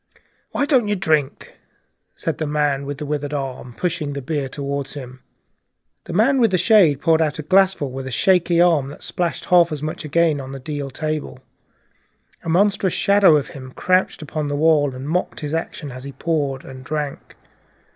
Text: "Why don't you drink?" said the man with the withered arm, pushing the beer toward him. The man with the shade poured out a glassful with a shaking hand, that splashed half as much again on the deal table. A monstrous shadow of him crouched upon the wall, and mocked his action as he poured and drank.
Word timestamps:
"Why 0.49 0.65
don't 0.65 0.87
you 0.87 0.95
drink?" 0.95 1.53
said 2.15 2.39
the 2.39 2.47
man 2.47 2.87
with 2.87 2.97
the 2.97 3.05
withered 3.05 3.35
arm, 3.35 3.75
pushing 3.77 4.13
the 4.13 4.21
beer 4.23 4.49
toward 4.49 4.87
him. 4.87 5.19
The 6.05 6.13
man 6.13 6.39
with 6.41 6.49
the 6.49 6.57
shade 6.57 6.99
poured 7.01 7.21
out 7.21 7.37
a 7.37 7.43
glassful 7.43 7.91
with 7.91 8.07
a 8.07 8.09
shaking 8.09 8.57
hand, 8.57 8.89
that 8.91 9.03
splashed 9.03 9.45
half 9.45 9.71
as 9.71 9.83
much 9.83 10.03
again 10.03 10.41
on 10.41 10.53
the 10.53 10.59
deal 10.59 10.89
table. 10.89 11.37
A 12.43 12.49
monstrous 12.49 12.93
shadow 12.93 13.35
of 13.35 13.49
him 13.49 13.73
crouched 13.73 14.23
upon 14.23 14.47
the 14.47 14.55
wall, 14.55 14.95
and 14.95 15.07
mocked 15.07 15.41
his 15.41 15.53
action 15.53 15.91
as 15.91 16.03
he 16.03 16.13
poured 16.13 16.65
and 16.65 16.83
drank. 16.83 17.35